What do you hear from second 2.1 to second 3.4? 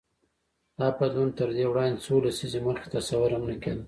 لسیزې مخکې تصور